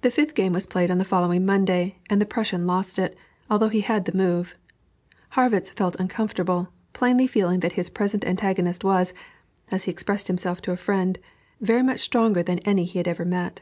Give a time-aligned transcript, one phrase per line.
[0.00, 3.16] The fifth game was played on the following Monday, and the Prussian lost it,
[3.48, 4.56] although he had the move.
[5.36, 9.14] Harrwitz felt uncomfortable, plainly feeling that his present antagonist was,
[9.70, 11.20] as he expressed himself to a friend,
[11.60, 13.60] "very much stronger than any he had ever met."